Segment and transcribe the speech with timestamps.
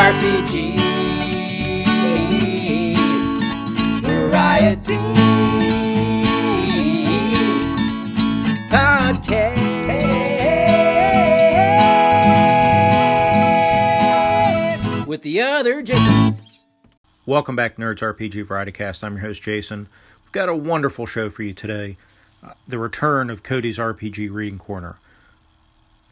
[0.00, 0.80] RPG
[4.00, 4.96] Variety
[8.70, 9.60] Podcast
[15.06, 16.38] with the other Jason.
[17.26, 19.04] Welcome back, Nerds RPG Variety Cast.
[19.04, 19.86] I'm your host, Jason.
[20.24, 21.98] We've got a wonderful show for you today.
[22.42, 24.96] Uh, the return of Cody's RPG Reading Corner.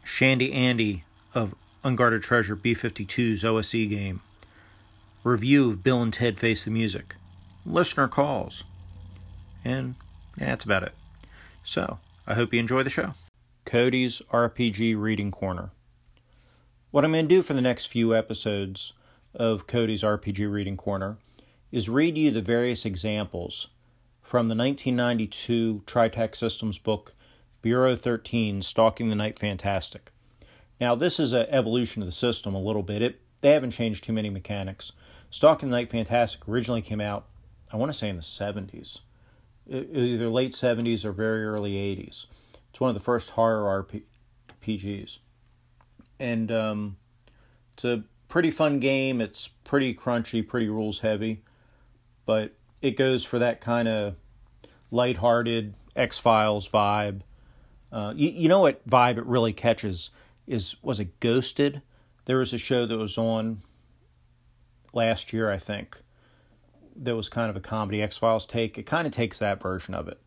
[0.03, 4.21] Shandy Andy of Unguarded Treasure B 52's OSE game.
[5.23, 7.15] Review of Bill and Ted Face the Music.
[7.65, 8.65] Listener calls.
[9.63, 9.95] And
[10.37, 10.93] yeah, that's about it.
[11.63, 13.13] So, I hope you enjoy the show.
[13.65, 15.71] Cody's RPG Reading Corner.
[16.91, 18.93] What I'm going to do for the next few episodes
[19.33, 21.17] of Cody's RPG Reading Corner
[21.71, 23.67] is read you the various examples
[24.21, 27.13] from the 1992 Tri Tac Systems book
[27.61, 30.11] Bureau 13 Stalking the Night Fantastic.
[30.79, 33.01] Now, this is an evolution of the system a little bit.
[33.01, 34.91] It, they haven't changed too many mechanics.
[35.29, 37.25] Stalking the Night Fantastic originally came out,
[37.71, 39.01] I want to say in the 70s,
[39.69, 42.25] either late 70s or very early 80s.
[42.69, 43.85] It's one of the first horror
[44.61, 45.19] RPGs.
[46.19, 46.97] And um,
[47.73, 49.21] it's a pretty fun game.
[49.21, 51.43] It's pretty crunchy, pretty rules heavy,
[52.25, 54.15] but it goes for that kind of
[54.91, 57.21] lighthearted X Files vibe.
[57.91, 60.11] Uh, you, you know what vibe it really catches
[60.49, 61.81] is was it Ghosted?
[62.25, 63.61] There was a show that was on
[64.93, 66.01] last year, I think.
[66.95, 68.77] That was kind of a comedy X Files take.
[68.77, 70.19] It kind of takes that version of it,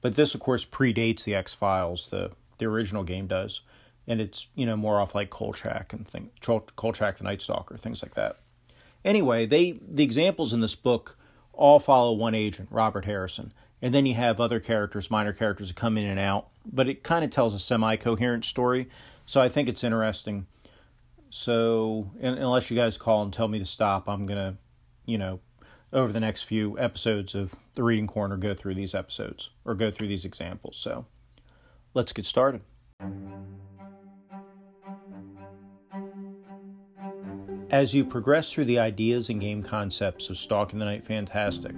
[0.00, 2.08] but this, of course, predates the X Files.
[2.08, 3.60] The the original game does
[4.06, 8.02] and it's you know more off like Kolchak and thing Kolchak the Night Stalker things
[8.02, 8.38] like that.
[9.04, 11.18] Anyway, they the examples in this book
[11.52, 15.76] all follow one agent, Robert Harrison, and then you have other characters, minor characters that
[15.76, 18.88] come in and out, but it kind of tells a semi-coherent story.
[19.26, 20.46] So I think it's interesting.
[21.30, 24.56] So unless you guys call and tell me to stop, I'm gonna,
[25.04, 25.40] you know,
[25.92, 29.90] over the next few episodes of the Reading Corner, go through these episodes or go
[29.90, 30.76] through these examples.
[30.76, 31.06] So
[31.92, 32.62] let's get started.
[37.68, 41.74] As you progress through the ideas and game concepts of Stalking the Night Fantastic,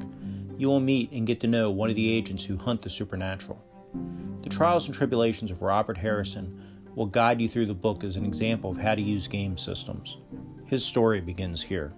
[0.59, 3.65] you will meet and get to know one of the agents who hunt the supernatural.
[4.43, 6.63] The trials and tribulations of Robert Harrison
[6.99, 10.17] will guide you through the book as an example of how to use game systems.
[10.67, 11.93] His story begins here.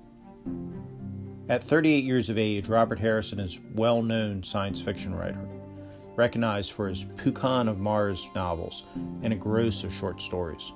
[1.48, 5.48] At 38 years of age, Robert Harrison is a well known science fiction writer,
[6.16, 8.84] recognized for his Kukan of Mars novels
[9.22, 10.70] and a gross of short stories.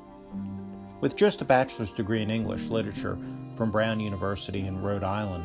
[1.02, 3.18] With just a bachelor's degree in English literature
[3.54, 5.44] from Brown University in Rhode Island,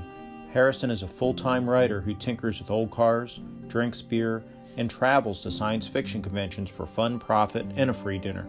[0.54, 4.42] Harrison is a full time writer who tinkers with old cars, drinks beer,
[4.78, 8.48] and travels to science fiction conventions for fun, profit, and a free dinner.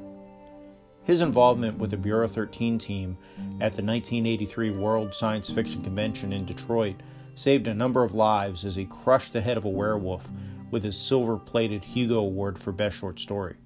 [1.05, 3.16] His involvement with the Bureau 13 team
[3.61, 6.97] at the 1983 World Science Fiction Convention in Detroit
[7.34, 10.28] saved a number of lives as he crushed the head of a werewolf
[10.71, 13.56] with his silver plated Hugo Award for Best Short Story.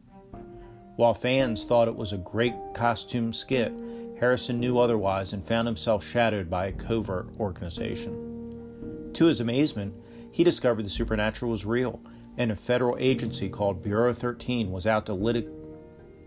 [0.97, 3.73] While fans thought it was a great costume skit,
[4.21, 9.11] Harrison knew otherwise and found himself shadowed by a covert organization.
[9.15, 9.93] To his amazement,
[10.31, 12.01] he discovered the supernatural was real,
[12.39, 15.49] and a federal agency called Bureau 13 was out to lit-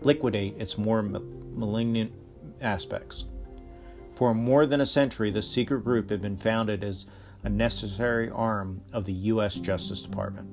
[0.02, 2.12] liquidate its more malignant
[2.60, 3.24] aspects.
[4.12, 7.06] For more than a century, the secret group had been founded as
[7.44, 9.54] a necessary arm of the U.S.
[9.54, 10.48] Justice Department.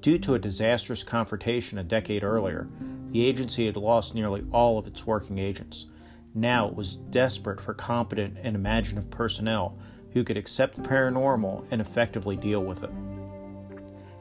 [0.00, 2.68] Due to a disastrous confrontation a decade earlier,
[3.10, 5.86] the agency had lost nearly all of its working agents.
[6.34, 9.78] Now it was desperate for competent and imaginative personnel
[10.12, 12.90] who could accept the paranormal and effectively deal with it.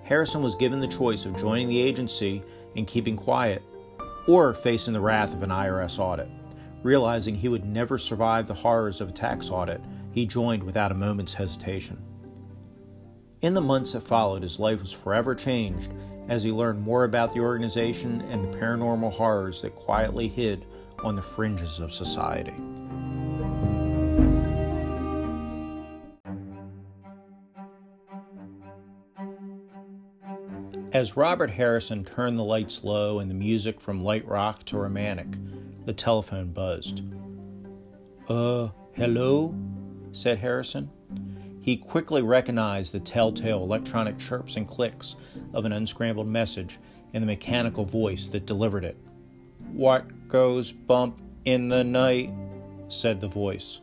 [0.04, 2.44] Harrison was given the choice of joining the agency
[2.75, 3.63] and keeping quiet,
[4.27, 6.30] or facing the wrath of an IRS audit.
[6.83, 9.81] Realizing he would never survive the horrors of a tax audit,
[10.12, 12.01] he joined without a moment's hesitation.
[13.42, 15.92] In the months that followed, his life was forever changed
[16.27, 20.66] as he learned more about the organization and the paranormal horrors that quietly hid
[21.00, 22.56] on the fringes of society.
[30.95, 35.27] As Robert Harrison turned the lights low and the music from light rock to romantic,
[35.83, 37.01] the telephone buzzed.
[38.30, 39.53] Uh, hello?
[40.13, 40.89] said Harrison.
[41.59, 45.18] He quickly recognized the telltale electronic chirps and clicks
[45.53, 46.80] of an unscrambled message
[47.13, 48.95] and the mechanical voice that delivered it.
[49.74, 52.31] What goes bump in the night?
[52.88, 53.81] said the voice.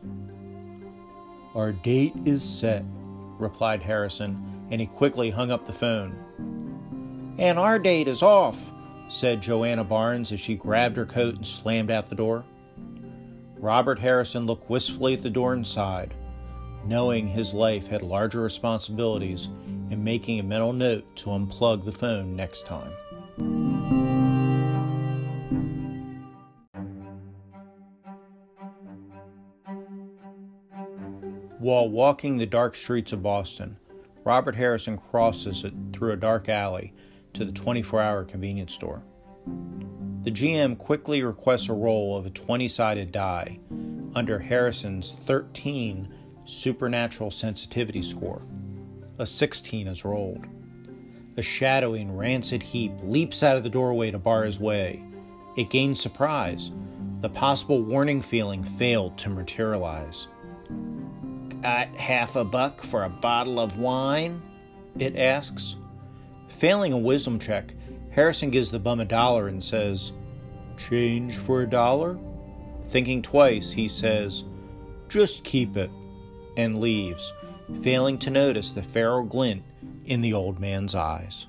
[1.53, 2.83] Our date is set,
[3.37, 6.17] replied Harrison, and he quickly hung up the phone.
[7.37, 8.71] And our date is off,
[9.09, 12.45] said Joanna Barnes as she grabbed her coat and slammed out the door.
[13.57, 16.13] Robert Harrison looked wistfully at the door and sighed,
[16.85, 19.45] knowing his life had larger responsibilities
[19.89, 22.91] and making a mental note to unplug the phone next time.
[31.59, 33.77] While walking the dark streets of Boston,
[34.25, 36.93] Robert Harrison crosses it through a dark alley
[37.33, 39.03] to the 24 hour convenience store.
[40.23, 43.59] The GM quickly requests a roll of a 20 sided die
[44.15, 46.13] under Harrison's 13
[46.45, 48.41] supernatural sensitivity score.
[49.19, 50.45] A 16 is rolled.
[51.35, 55.03] A shadowy rancid heap leaps out of the doorway to bar his way.
[55.57, 56.71] It gains surprise.
[57.21, 60.27] The possible warning feeling failed to materialize.
[61.61, 64.41] Got half a buck for a bottle of wine?
[64.99, 65.75] It asks.
[66.53, 67.73] Failing a wisdom check,
[68.11, 70.13] Harrison gives the bum a dollar and says,
[70.77, 72.17] Change for a dollar?
[72.87, 74.43] Thinking twice, he says,
[75.09, 75.89] Just keep it,
[76.55, 77.33] and leaves,
[77.81, 79.63] failing to notice the feral glint
[80.05, 81.47] in the old man's eyes.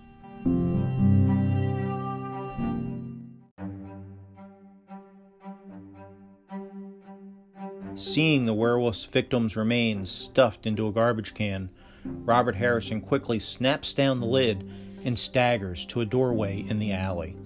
[7.94, 11.68] Seeing the werewolf's victim's remains stuffed into a garbage can,
[12.04, 14.68] Robert Harrison quickly snaps down the lid
[15.04, 17.36] and staggers to a doorway in the alley.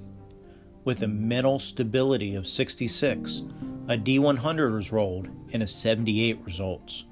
[0.85, 3.43] With a mental stability of 66,
[3.89, 7.05] a D100 is rolled and a 78 results.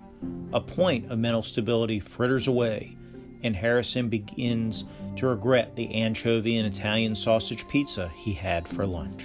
[0.52, 2.96] A point of mental stability fritters away,
[3.42, 4.84] and Harrison begins
[5.16, 9.24] to regret the anchovy and Italian sausage pizza he had for lunch.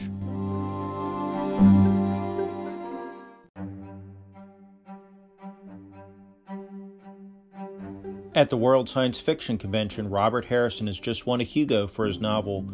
[8.42, 12.20] At the World Science Fiction Convention, Robert Harrison has just won a Hugo for his
[12.20, 12.66] novel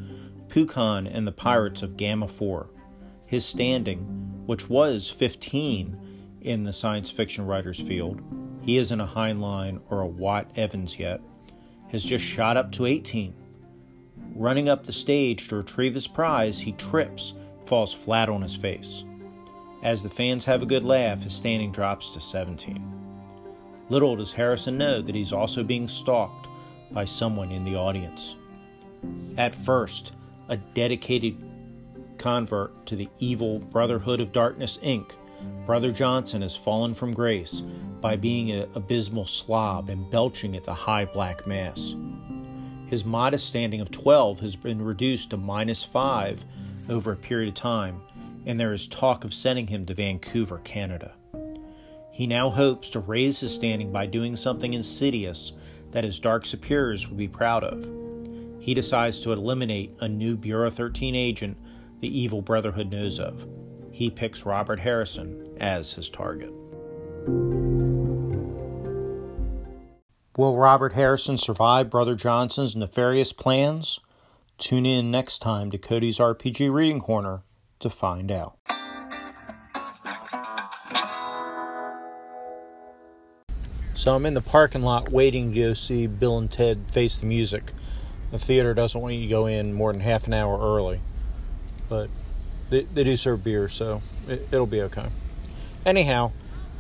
[0.47, 2.69] Pukon and the Pirates of Gamma 4.
[3.25, 3.99] His standing,
[4.45, 8.21] which was 15 in the science fiction writers field,
[8.61, 11.19] he isn't a Heinlein or a Watt Evans yet,
[11.89, 13.35] has just shot up to 18.
[14.35, 17.33] Running up the stage to retrieve his prize, he trips,
[17.65, 19.03] falls flat on his face.
[19.83, 23.06] As the fans have a good laugh, his standing drops to 17.
[23.89, 26.47] Little does Harrison know that he's also being stalked
[26.91, 28.35] by someone in the audience.
[29.37, 30.13] At first,
[30.49, 31.37] a dedicated
[32.17, 35.13] convert to the evil Brotherhood of Darkness Inc.,
[35.65, 37.61] Brother Johnson has fallen from grace
[38.01, 41.95] by being an abysmal slob and belching at the high black mass.
[42.87, 46.43] His modest standing of 12 has been reduced to minus 5
[46.89, 48.01] over a period of time,
[48.45, 51.13] and there is talk of sending him to Vancouver, Canada.
[52.17, 55.51] He now hopes to raise his standing by doing something insidious
[55.91, 57.87] that his dark superiors would be proud of.
[58.59, 61.57] He decides to eliminate a new Bureau 13 agent
[61.99, 63.47] the evil Brotherhood knows of.
[63.91, 66.51] He picks Robert Harrison as his target.
[70.35, 73.99] Will Robert Harrison survive Brother Johnson's nefarious plans?
[74.57, 77.43] Tune in next time to Cody's RPG Reading Corner
[77.79, 78.56] to find out.
[84.07, 87.25] So I'm in the parking lot waiting to go see Bill and Ted Face the
[87.25, 87.73] Music.
[88.31, 91.01] The theater doesn't want you to go in more than half an hour early,
[91.89, 92.09] but
[92.69, 95.07] they, they do serve beer, so it, it'll be okay.
[95.85, 96.31] Anyhow,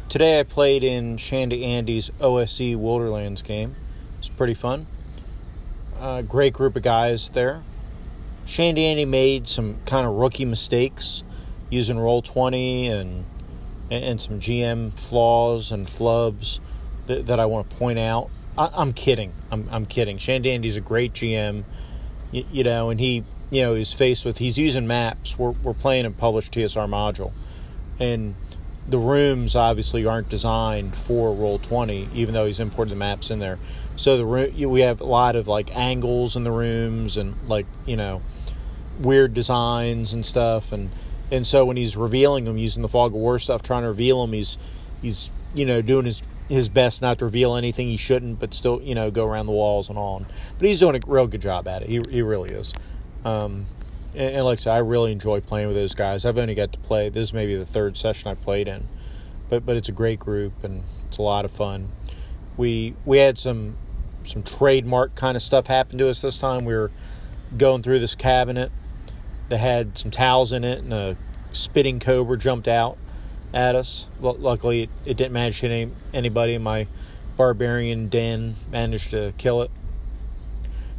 [0.07, 3.75] today I played in Shandy Andy's OSE Wilderlands game.
[4.19, 4.87] It's pretty fun.
[5.99, 7.61] Uh, great group of guys there.
[8.45, 11.23] Shandy Andy made some kind of rookie mistakes
[11.69, 13.25] using Roll20 and
[13.91, 16.61] and some GM flaws and flubs
[17.07, 18.29] that, that I want to point out.
[18.57, 19.33] I, am kidding.
[19.51, 20.17] I'm, I'm kidding.
[20.17, 21.63] Shandandy's a great GM,
[22.31, 25.37] you, you, know, and he, you know, is faced with, he's using maps.
[25.37, 27.31] We're, we're playing a published TSR module.
[27.99, 28.35] And
[28.87, 33.59] the rooms obviously aren't designed for Roll20, even though he's imported the maps in there.
[33.95, 37.65] So the room, we have a lot of like angles in the rooms and like,
[37.85, 38.21] you know,
[38.99, 40.71] weird designs and stuff.
[40.71, 40.89] And,
[41.31, 44.21] and so when he's revealing them using the fog of war stuff, trying to reveal
[44.21, 44.57] them, he's,
[45.01, 48.81] he's, you know, doing his his best not to reveal anything he shouldn't, but still,
[48.81, 50.25] you know, go around the walls and all.
[50.57, 51.89] But he's doing a real good job at it.
[51.89, 52.73] He, he really is.
[53.25, 53.65] Um,
[54.13, 56.25] and, and, like I said, I really enjoy playing with those guys.
[56.25, 58.87] I've only got to play, this is maybe the third session I played in.
[59.49, 61.89] but but it's a great group and it's a lot of fun.
[62.55, 63.77] We we had some
[64.25, 66.65] some trademark kind of stuff happen to us this time.
[66.65, 66.91] We were
[67.57, 68.71] going through this cabinet
[69.49, 71.17] that had some towels in it, and a
[71.53, 72.97] spitting cobra jumped out
[73.53, 74.07] at us.
[74.19, 76.57] luckily, it, it, didn't manage to hit any, anybody.
[76.57, 76.87] My
[77.37, 79.71] barbarian den managed to kill it.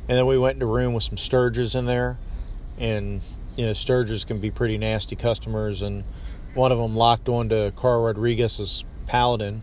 [0.09, 2.19] And then we went into a room with some stirges in there,
[2.79, 3.21] and
[3.57, 6.03] you know stirges can be pretty nasty customers, and
[6.55, 9.61] one of them locked onto Carl Rodriguez's paladin,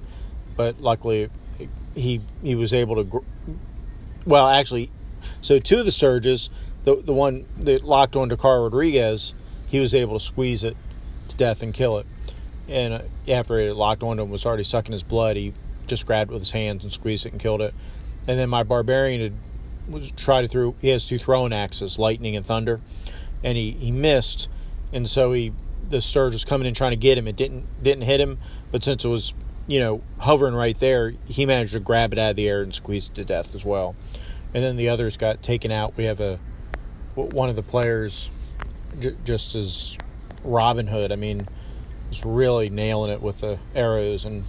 [0.56, 1.30] but luckily
[1.96, 3.26] he he was able to.
[4.26, 4.92] Well, actually,
[5.42, 6.50] so two of the stirges,
[6.84, 9.34] the the one that locked onto Carl Rodriguez,
[9.66, 10.78] he was able to squeeze it
[11.30, 12.06] to death and kill it.
[12.68, 15.36] And uh, after it locked onto him, was already sucking his blood.
[15.36, 15.54] He
[15.88, 17.74] just grabbed it with his hands and squeezed it and killed it.
[18.28, 19.34] And then my barbarian had
[19.88, 20.76] was tried to throw.
[20.82, 22.82] He has two throwing axes, lightning and thunder,
[23.44, 24.50] and he he missed,
[24.92, 25.54] and so he
[25.90, 27.28] the Stirge was coming in trying to get him.
[27.28, 28.40] It didn't didn't hit him,
[28.72, 29.34] but since it was
[29.68, 32.74] you know hovering right there, he managed to grab it out of the air and
[32.74, 33.96] squeeze it to death as well.
[34.54, 35.96] And then the others got taken out.
[35.98, 36.40] We have a
[37.16, 38.30] one of the players
[39.00, 39.98] j- just as
[40.44, 41.12] Robin Hood.
[41.12, 41.48] I mean,
[42.16, 44.44] was really nailing it with the arrows and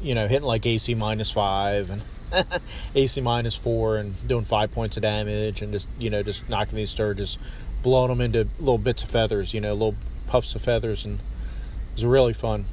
[0.00, 2.02] you know hitting like AC minus five and
[2.94, 6.76] AC minus four and doing five points of damage and just you know just knocking
[6.76, 7.38] these stirges,
[7.82, 9.94] blowing them into little bits of feathers, you know, little
[10.26, 12.64] puffs of feathers, and it was really fun.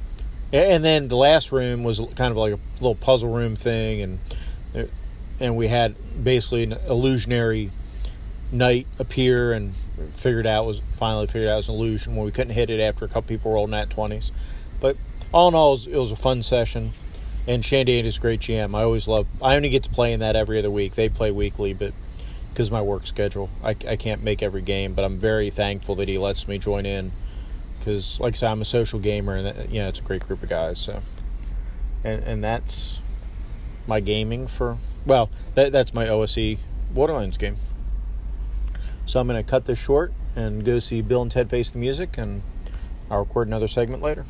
[0.52, 4.18] And then the last room was kind of like a little puzzle room thing, and
[4.74, 4.84] uh,
[5.38, 7.70] and we had basically an illusionary
[8.52, 9.74] knight appear and
[10.12, 13.04] figured out was finally figured out was an illusion when we couldn't hit it after
[13.04, 14.30] a couple people rolled nat 20s.
[14.80, 14.96] But
[15.32, 16.92] all in all, it was, it was a fun session
[17.46, 18.76] and Shandy is a great GM.
[18.76, 19.26] I always love.
[19.40, 20.94] I only get to play in that every other week.
[20.94, 21.92] They play weekly, but
[22.50, 24.94] because my work schedule, I, I can't make every game.
[24.94, 27.12] But I'm very thankful that he lets me join in
[27.78, 30.26] because, like I said, I'm a social gamer, and that, you know it's a great
[30.26, 30.78] group of guys.
[30.78, 31.02] So,
[32.04, 33.00] and and that's
[33.86, 36.58] my gaming for well, that that's my OSE
[36.92, 37.56] Borderlands game.
[39.04, 41.78] So I'm going to cut this short and go see Bill and Ted Face the
[41.78, 42.42] Music, and
[43.10, 44.24] I'll record another segment later.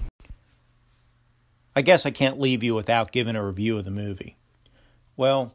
[1.76, 4.36] I guess I can't leave you without giving a review of the movie.
[5.16, 5.54] Well,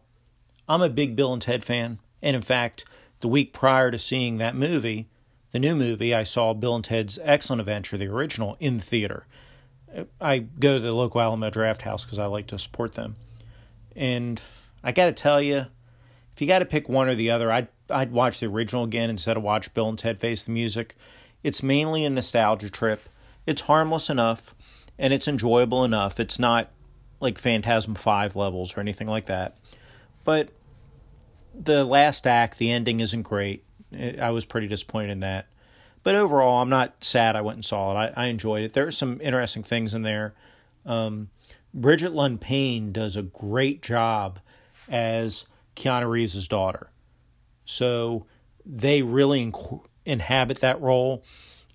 [0.69, 2.85] I'm a big Bill and Ted fan, and in fact,
[3.19, 5.07] the week prior to seeing that movie,
[5.51, 9.25] the new movie, I saw Bill and Ted's Excellent Adventure, the original, in the theater.
[10.21, 13.15] I go to the local Alamo Drafthouse because I like to support them.
[13.95, 14.41] And
[14.83, 15.65] I got to tell you,
[16.33, 19.09] if you got to pick one or the other, I'd I'd watch the original again
[19.09, 20.95] instead of watch Bill and Ted Face the Music.
[21.43, 23.01] It's mainly a nostalgia trip.
[23.45, 24.55] It's harmless enough
[24.99, 26.19] and it's enjoyable enough.
[26.19, 26.71] It's not
[27.19, 29.57] like Phantasm 5 levels or anything like that.
[30.23, 30.49] But
[31.53, 33.63] the last act, the ending isn't great.
[34.19, 35.47] I was pretty disappointed in that.
[36.03, 38.13] But overall, I'm not sad I went and saw it.
[38.17, 38.73] I, I enjoyed it.
[38.73, 40.33] There are some interesting things in there.
[40.85, 41.29] Um,
[41.73, 44.39] Brigette Lundy-Paine does a great job
[44.89, 46.89] as Keanu Reeves' daughter.
[47.67, 48.25] So
[48.65, 51.23] they really inc- inhabit that role.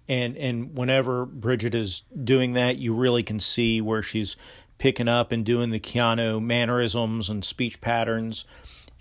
[0.08, 4.36] And and whenever Bridget is doing that, you really can see where she's
[4.78, 8.44] picking up and doing the Keanu mannerisms and speech patterns,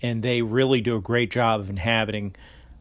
[0.00, 2.36] and they really do a great job of inhabiting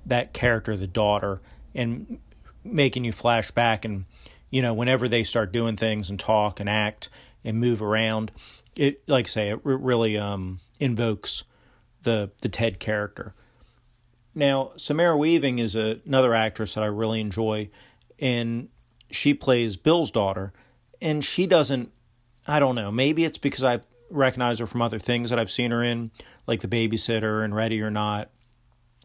[0.06, 1.42] that character, the daughter,
[1.74, 2.20] and
[2.64, 3.86] making you flash back.
[3.86, 4.06] And
[4.52, 7.10] you know whenever they start doing things and talk and act
[7.44, 8.32] and move around,
[8.76, 11.44] it like I say it really um, invokes
[12.04, 13.34] the the Ted character.
[14.34, 17.70] Now, Samara Weaving is a, another actress that I really enjoy
[18.22, 18.70] and
[19.10, 20.54] she plays Bill's daughter,
[21.02, 21.92] and she doesn't.
[22.48, 22.92] I don't know.
[22.92, 26.12] Maybe it's because I recognize her from other things that I've seen her in,
[26.48, 28.30] like The Babysitter and Ready or Not,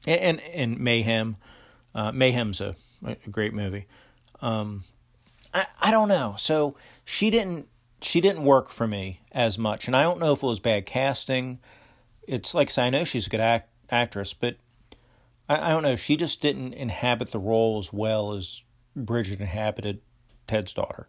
[0.07, 1.37] and and, and Mayhem.
[1.95, 3.87] Uh, Mayhem's a, a great movie.
[4.43, 4.85] Um,
[5.55, 6.35] I I don't know.
[6.39, 7.69] So she didn't
[8.03, 10.87] she didn't work for me as much, and I don't know if it was bad
[10.87, 11.59] casting.
[12.29, 14.57] It's like I say, I know she's a good act, actress, but
[15.49, 15.97] I, I don't know.
[15.97, 18.63] She just didn't inhabit the role as well as
[18.95, 20.01] Bridget inhabited
[20.47, 21.09] Ted's daughter.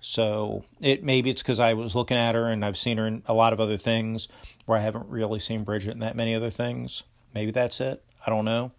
[0.00, 3.22] So it maybe it's because I was looking at her and I've seen her in
[3.26, 4.28] a lot of other things
[4.64, 7.02] where I haven't really seen Bridget in that many other things.
[7.34, 8.02] Maybe that's it.
[8.26, 8.72] I don't know.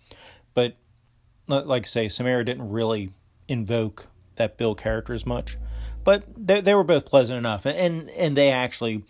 [0.54, 0.76] But
[1.48, 3.14] like I say, Samara didn't really
[3.48, 5.58] invoke that Bill character as much.
[6.04, 9.04] But they they were both pleasant enough, and and they actually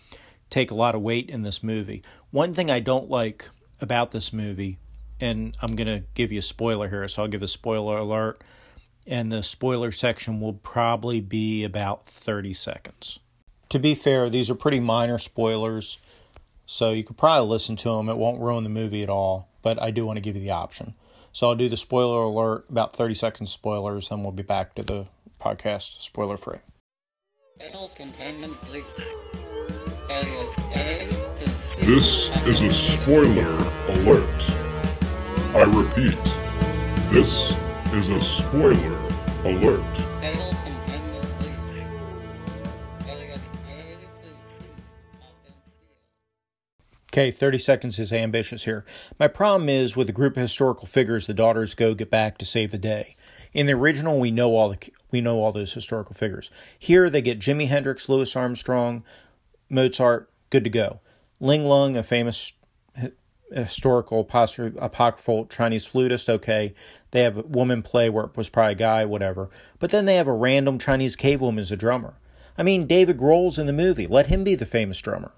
[0.50, 2.04] take a lot of weight in this movie.
[2.32, 4.78] One thing I don't like about this movie,
[5.22, 8.42] and I'm gonna give you a spoiler here, so I'll give a spoiler alert
[9.08, 13.20] and the spoiler section will probably be about 30 seconds.
[13.70, 15.98] To be fair, these are pretty minor spoilers,
[16.66, 18.10] so you could probably listen to them.
[18.10, 20.52] It won't ruin the movie at all, but I do want to give you the
[20.52, 20.94] option.
[21.34, 24.84] So I'll do the spoiler alert, about 30 seconds spoilers, and we'll be back to
[24.84, 25.08] the
[25.40, 26.60] podcast spoiler free.
[31.80, 33.56] This is a spoiler
[33.88, 34.61] alert.
[35.54, 36.18] I repeat,
[37.12, 37.54] this
[37.94, 38.98] is a spoiler
[39.44, 39.84] alert.
[47.10, 48.86] Okay, 30 seconds is ambitious here.
[49.20, 52.46] My problem is with a group of historical figures, the daughters go get back to
[52.46, 53.18] save the day.
[53.52, 54.78] In the original, we know all the
[55.12, 56.50] we know all those historical figures.
[56.80, 59.04] Here, they get Jimi Hendrix, Louis Armstrong,
[59.70, 61.02] Mozart, good to go.
[61.42, 62.54] Ling Lun, a famous
[63.52, 66.74] historical apocryphal Chinese flutist, okay.
[67.12, 69.50] They have a woman play where it was probably a guy, whatever.
[69.80, 72.16] But then they have a random Chinese cave woman as a drummer.
[72.58, 74.08] I mean, David Grohl's in the movie.
[74.08, 75.32] Let him be the famous drummer.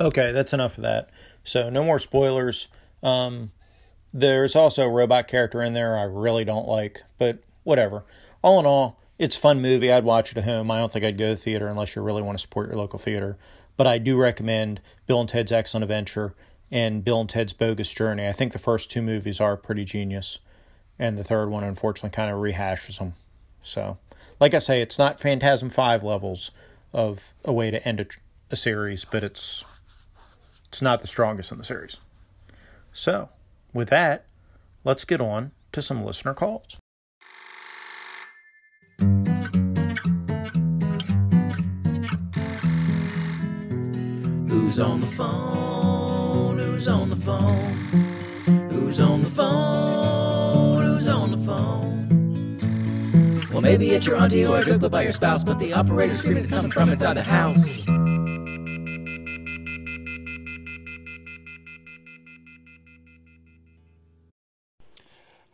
[0.00, 1.10] Okay, that's enough of that.
[1.44, 2.68] So no more spoilers.
[3.02, 3.52] Um,
[4.12, 8.04] there's also a robot character in there I really don't like, but whatever.
[8.42, 9.92] All in all, it's a fun movie.
[9.92, 10.70] I'd watch it at home.
[10.70, 12.78] I don't think I'd go to the theater unless you really want to support your
[12.78, 13.38] local theater.
[13.76, 16.34] But I do recommend Bill and Ted's Excellent Adventure
[16.72, 18.26] and Bill and Ted's Bogus Journey.
[18.26, 20.38] I think the first two movies are pretty genius,
[20.98, 23.14] and the third one unfortunately kind of rehashes them.
[23.62, 23.98] So,
[24.40, 26.50] like I say, it's not Phantasm 5 levels
[26.94, 28.06] of a way to end a,
[28.50, 29.66] a series, but it's
[30.66, 31.98] it's not the strongest in the series.
[32.94, 33.28] So,
[33.74, 34.24] with that,
[34.82, 36.78] let's get on to some listener calls.
[44.48, 45.61] Who's on the phone?
[46.82, 47.74] Who's on the phone?
[48.72, 50.82] Who's on the phone?
[50.82, 52.58] Who's on the phone?
[53.52, 56.50] Well, maybe it's your auntie or a by your spouse, but the operator screaming is
[56.50, 57.86] coming from inside the house.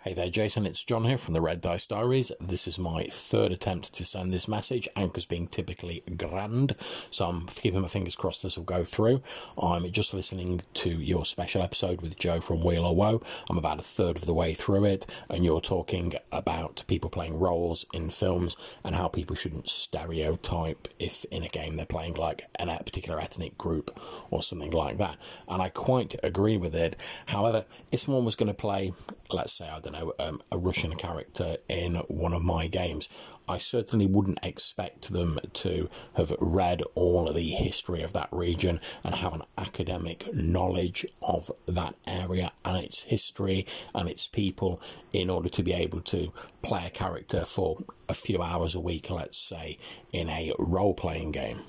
[0.08, 0.64] Hey there, Jason.
[0.64, 2.32] It's John here from the Red Dice Diaries.
[2.40, 4.88] This is my third attempt to send this message.
[4.96, 6.74] Anchor's being typically grand,
[7.10, 9.20] so I'm keeping my fingers crossed this will go through.
[9.62, 13.20] I'm just listening to your special episode with Joe from Wheel or Woe.
[13.50, 17.38] I'm about a third of the way through it, and you're talking about people playing
[17.38, 22.44] roles in films and how people shouldn't stereotype if in a game they're playing like
[22.58, 25.18] a particular ethnic group or something like that.
[25.48, 26.96] And I quite agree with it.
[27.26, 28.94] However, if someone was going to play,
[29.30, 33.08] let's say, I don't know, know, um, a Russian character in one of my games,
[33.48, 38.80] I certainly wouldn't expect them to have read all of the history of that region
[39.04, 44.80] and have an academic knowledge of that area and its history and its people
[45.12, 46.32] in order to be able to
[46.62, 49.78] play a character for a few hours a week, let's say,
[50.12, 51.62] in a role playing game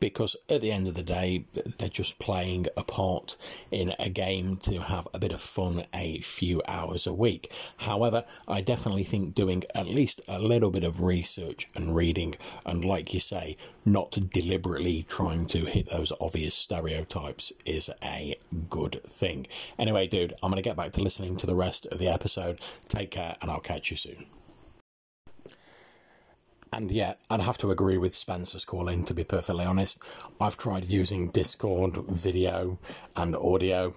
[0.00, 1.44] because at the end of the day,
[1.78, 3.36] they're just playing a part
[3.70, 7.52] in a game to have a bit of fun a few hours a week.
[7.78, 12.84] However, I definitely think doing at least a little bit of research and reading, and
[12.84, 18.36] like you say, not deliberately trying to hit those obvious stereotypes is a
[18.68, 19.46] good thing.
[19.78, 22.60] Anyway, dude, I'm going to get back to listening to the rest of the episode.
[22.88, 24.26] Take care, and I'll catch you soon.
[26.72, 30.02] And yeah, I'd have to agree with Spencer's calling, to be perfectly honest.
[30.40, 32.78] I've tried using Discord video
[33.16, 33.94] and audio,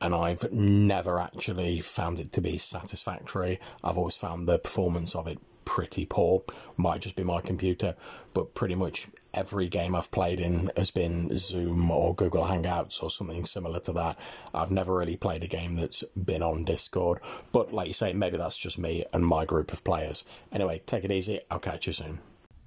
[0.00, 3.60] and I've never actually found it to be satisfactory.
[3.84, 6.42] I've always found the performance of it pretty poor.
[6.76, 7.94] Might just be my computer,
[8.34, 13.08] but pretty much every game I've played in has been Zoom or Google Hangouts or
[13.08, 14.18] something similar to that.
[14.52, 17.20] I've never really played a game that's been on Discord,
[17.52, 20.24] but like you say, maybe that's just me and my group of players.
[20.50, 21.38] Anyway, take it easy.
[21.52, 22.18] I'll catch you soon.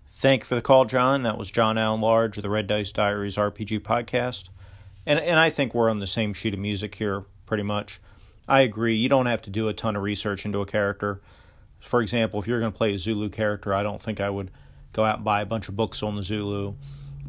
[0.07, 1.23] Thank you for the call, John.
[1.23, 4.45] That was John Allen Large of the Red Dice Diaries RPG podcast.
[5.05, 7.99] And and I think we're on the same sheet of music here, pretty much.
[8.47, 8.95] I agree.
[8.95, 11.19] You don't have to do a ton of research into a character.
[11.81, 14.51] For example, if you're going to play a Zulu character, I don't think I would
[14.93, 16.75] go out and buy a bunch of books on the Zulu,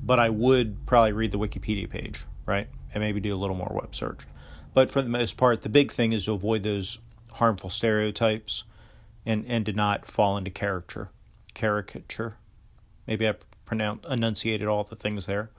[0.02, 2.68] but I would probably read the Wikipedia page, right?
[2.94, 4.20] And maybe do a little more web search.
[4.74, 6.98] But for the most part, the big thing is to avoid those
[7.32, 8.64] harmful stereotypes
[9.24, 11.10] and, and to not fall into caricature.
[11.54, 12.36] Caricature.
[13.06, 15.50] Maybe I pronounced enunciated all the things there,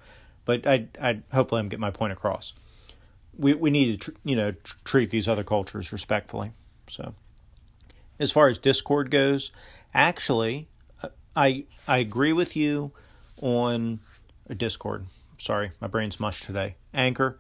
[0.46, 2.54] but I I hopefully I'm getting my point across.
[3.38, 6.52] We we need to tr- you know tr- treat these other cultures respectfully.
[6.88, 7.16] So
[8.20, 9.52] as far as Discord goes,
[9.94, 10.68] actually,
[11.36, 12.92] I I agree with you
[13.42, 14.00] on
[14.56, 15.06] Discord.
[15.38, 16.76] Sorry, my brain's mush today.
[16.94, 17.40] Anchor,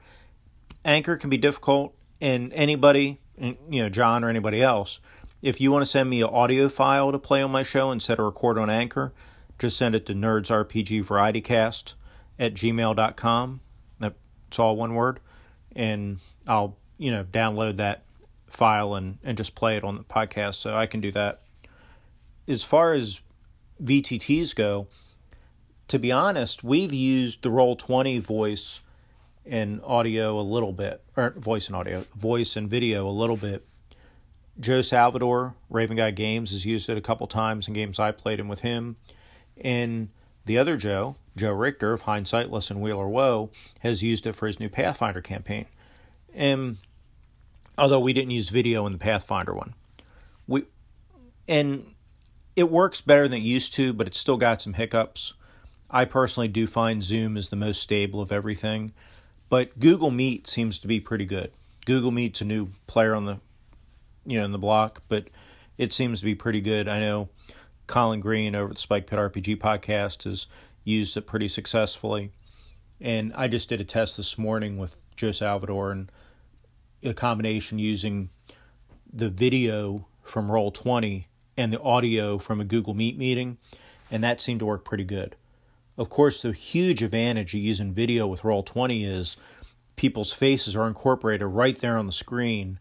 [0.83, 4.99] Anchor can be difficult, and anybody, you know, John or anybody else,
[5.41, 8.19] if you want to send me an audio file to play on my show instead
[8.19, 9.13] of record on Anchor,
[9.59, 11.93] just send it to nerdsrpgvarietycast
[12.39, 13.61] at gmail.com.
[13.99, 15.19] That's all one word,
[15.75, 18.03] and I'll you know download that
[18.47, 20.55] file and, and just play it on the podcast.
[20.55, 21.41] So I can do that.
[22.47, 23.21] As far as
[23.81, 24.87] VTTs go,
[25.87, 28.81] to be honest, we've used the Roll Twenty voice
[29.45, 33.65] and audio a little bit, or voice and audio, voice and video a little bit.
[34.59, 38.39] Joe Salvador, Raven Guy Games, has used it a couple times in games I played
[38.39, 38.97] in with him.
[39.59, 40.09] And
[40.45, 44.59] the other Joe, Joe Richter of Hindsightless and Wheeler Woe, has used it for his
[44.59, 45.65] new Pathfinder campaign.
[46.33, 46.77] And
[47.77, 49.73] although we didn't use video in the Pathfinder one,
[50.47, 50.65] we
[51.47, 51.92] and
[52.55, 55.33] it works better than it used to, but it's still got some hiccups.
[55.89, 58.93] I personally do find Zoom is the most stable of everything,
[59.49, 61.51] but Google Meet seems to be pretty good.
[61.85, 63.39] Google Meet's a new player on the
[64.25, 65.27] you know in the block, but
[65.77, 66.87] it seems to be pretty good.
[66.87, 67.29] I know
[67.87, 70.47] Colin Green over at the Spike Pit RPG podcast has
[70.83, 72.31] used it pretty successfully.
[73.01, 76.11] And I just did a test this morning with Joe Salvador and
[77.03, 78.29] a combination using
[79.11, 81.25] the video from Roll20
[81.57, 83.57] and the audio from a Google Meet meeting,
[84.11, 85.35] and that seemed to work pretty good.
[85.97, 89.37] Of course, the huge advantage of using video with Roll20 is
[89.95, 92.79] people's faces are incorporated right there on the screen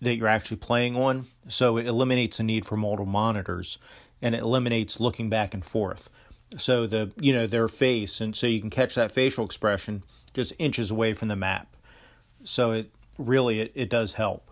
[0.00, 3.78] that you're actually playing on, so it eliminates the need for multiple monitors
[4.20, 6.10] and it eliminates looking back and forth.
[6.58, 10.02] So the you know their face and so you can catch that facial expression
[10.34, 11.74] just inches away from the map.
[12.44, 14.50] So it really it, it does help.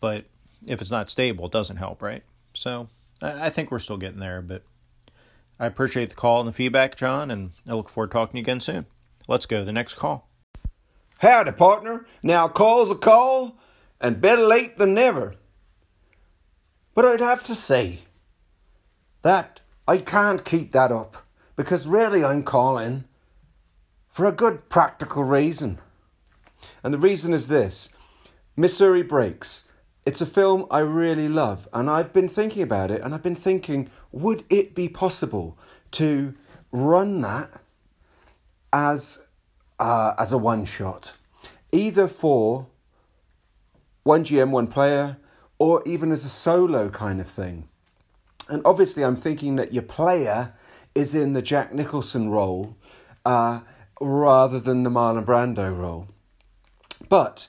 [0.00, 0.24] But
[0.66, 2.22] if it's not stable, it doesn't help, right?
[2.54, 2.88] So
[3.20, 4.62] I, think we're still getting there, but
[5.58, 8.38] I appreciate the call and the feedback, John, and I look forward to talking to
[8.38, 8.86] you again soon.
[9.28, 10.28] Let's go to the next call.
[11.18, 12.06] Howdy, partner.
[12.22, 13.56] Now call's a call,
[14.00, 15.36] and better late than never.
[16.94, 18.00] But I'd have to say
[19.22, 21.18] that I can't keep that up
[21.56, 23.04] because really I'm calling
[24.08, 25.78] for a good practical reason.
[26.82, 27.90] And the reason is this
[28.56, 29.64] Missouri Breaks.
[30.04, 33.36] It's a film I really love, and I've been thinking about it, and I've been
[33.36, 35.56] thinking, would it be possible
[35.92, 36.34] to
[36.72, 37.50] run that
[38.72, 39.22] as
[39.78, 41.14] uh, as a one shot,
[41.70, 42.66] either for
[44.02, 45.18] one GM, one player,
[45.58, 47.68] or even as a solo kind of thing?
[48.48, 50.52] And obviously, I'm thinking that your player
[50.96, 52.76] is in the Jack Nicholson role
[53.24, 53.60] uh,
[54.00, 56.08] rather than the Marlon Brando role.
[57.08, 57.46] But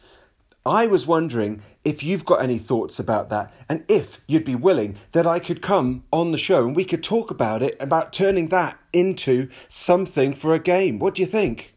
[0.66, 4.96] I was wondering if you've got any thoughts about that and if you'd be willing
[5.12, 8.48] that I could come on the show and we could talk about it, about turning
[8.48, 11.00] that into something for a game.
[11.00, 11.74] What do you think?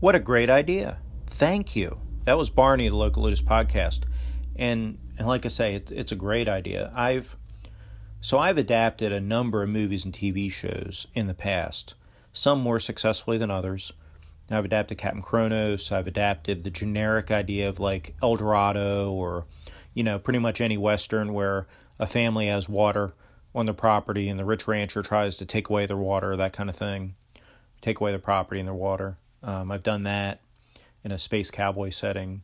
[0.00, 0.98] What a great idea.
[1.26, 1.98] Thank you.
[2.24, 4.00] That was Barney, the Local Ludus podcast.
[4.56, 6.92] And, and like I say, it, it's a great idea.
[6.94, 7.34] I've
[8.20, 11.94] so I've adapted a number of movies and TV shows in the past,
[12.32, 13.92] some more successfully than others.
[14.50, 15.90] I've adapted Captain Kronos.
[15.90, 19.46] I've adapted the generic idea of like El Dorado or,
[19.94, 21.66] you know, pretty much any Western where
[21.98, 23.14] a family has water
[23.54, 26.70] on their property and the rich rancher tries to take away their water, that kind
[26.70, 27.14] of thing.
[27.80, 29.16] Take away their property and their water.
[29.42, 30.40] Um, I've done that
[31.02, 32.42] in a space cowboy setting.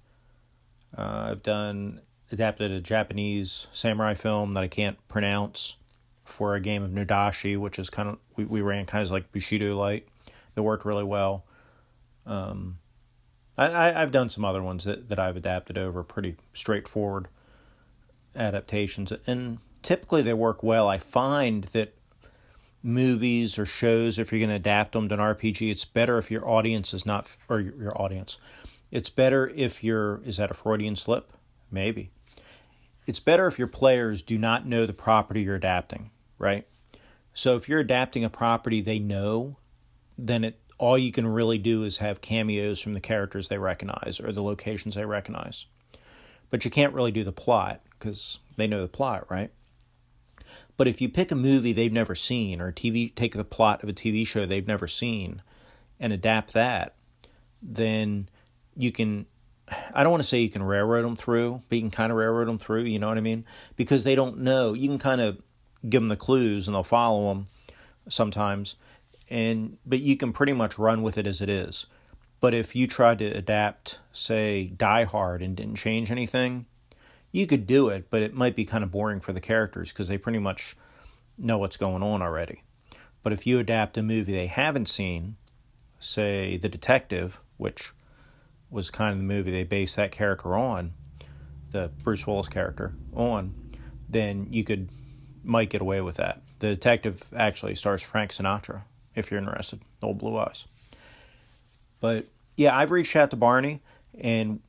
[0.96, 5.76] Uh, I've done adapted a Japanese samurai film that I can't pronounce
[6.24, 9.32] for a game of Nudashi, which is kind of we, we ran kind of like
[9.32, 10.06] Bushido light
[10.54, 11.44] that worked really well.
[12.26, 12.78] Um,
[13.58, 17.28] I, have done some other ones that, that I've adapted over pretty straightforward
[18.34, 20.88] adaptations, and typically they work well.
[20.88, 21.94] I find that
[22.82, 26.30] movies or shows, if you're going to adapt them to an RPG, it's better if
[26.30, 28.38] your audience is not, or your audience,
[28.90, 31.32] it's better if you're, is that a Freudian slip?
[31.70, 32.10] Maybe.
[33.06, 36.66] It's better if your players do not know the property you're adapting, right?
[37.34, 39.56] So if you're adapting a property they know,
[40.18, 44.18] then it all you can really do is have cameos from the characters they recognize
[44.18, 45.66] or the locations they recognize.
[46.50, 49.52] But you can't really do the plot because they know the plot, right?
[50.76, 53.90] But if you pick a movie they've never seen or TV take the plot of
[53.90, 55.40] a TV show they've never seen
[56.00, 56.96] and adapt that,
[57.62, 58.28] then
[58.76, 59.26] you can
[59.94, 62.18] I don't want to say you can railroad them through, but you can kind of
[62.18, 63.44] railroad them through, you know what I mean?
[63.76, 64.72] Because they don't know.
[64.72, 65.40] You can kind of
[65.88, 67.46] give them the clues and they'll follow them
[68.08, 68.74] sometimes
[69.32, 71.86] and but you can pretty much run with it as it is.
[72.38, 76.66] But if you tried to adapt, say, Die Hard and didn't change anything,
[77.30, 80.08] you could do it, but it might be kind of boring for the characters because
[80.08, 80.76] they pretty much
[81.38, 82.62] know what's going on already.
[83.22, 85.36] But if you adapt a movie they haven't seen,
[85.98, 87.92] say The Detective, which
[88.70, 90.92] was kind of the movie they based that character on,
[91.70, 93.54] the Bruce Willis character on,
[94.10, 94.90] then you could
[95.42, 96.42] might get away with that.
[96.58, 98.82] The detective actually stars Frank Sinatra,
[99.14, 99.80] if you're interested.
[100.02, 100.66] Old Blue Eyes.
[102.00, 103.80] But yeah, I've reached out to Barney,
[104.18, 104.60] and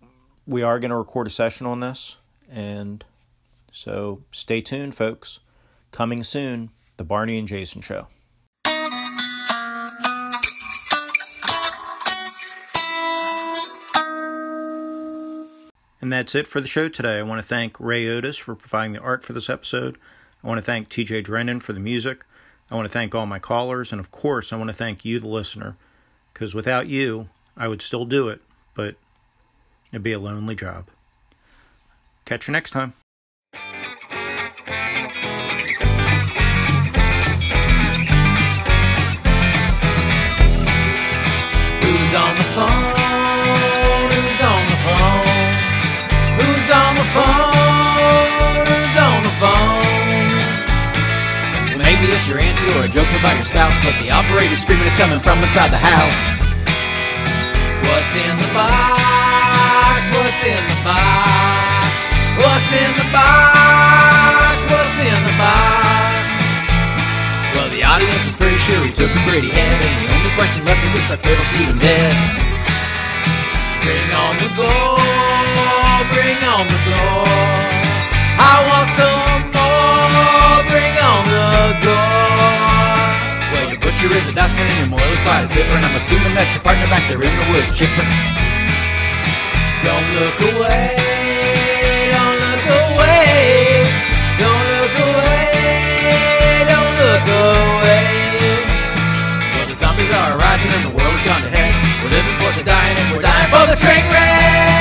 [0.45, 2.17] we are going to record a session on this.
[2.49, 3.03] And
[3.71, 5.39] so stay tuned, folks.
[5.91, 6.69] Coming soon.
[6.97, 8.07] The Barney and Jason Show.
[16.03, 17.17] And that's it for the show today.
[17.17, 19.97] I want to thank Ray Otis for providing the art for this episode.
[20.43, 22.25] I want to thank TJ Drennan for the music.
[22.73, 23.91] I want to thank all my callers.
[23.91, 25.77] And of course, I want to thank you, the listener,
[26.33, 28.41] because without you, I would still do it,
[28.73, 28.95] but
[29.91, 30.87] it'd be a lonely job.
[32.25, 32.93] Catch you next time.
[52.33, 55.37] Your auntie or a joke about your spouse, but the operator's screaming it's coming from
[55.45, 56.41] inside the house.
[57.85, 60.01] What's in the box?
[60.09, 61.93] What's in the box?
[62.41, 64.65] What's in the box?
[64.65, 66.25] What's in the box?
[67.53, 70.65] Well, the audience was pretty sure he took a pretty head, and the only question
[70.65, 72.17] left is if that fiddle shoot him dead.
[73.85, 77.62] Bring on the gold, bring on the gold.
[85.73, 85.89] apron.
[85.89, 88.05] I'm assuming that your partner back there in the wood chipper.
[89.81, 90.93] Don't look away.
[92.13, 93.89] Don't look away.
[94.37, 95.49] Don't look away.
[96.69, 98.05] Don't look away.
[99.57, 101.73] Well, the zombies are arising and the world is gone to heck.
[102.03, 104.72] We're living for the dying and we're dying for the train wreck.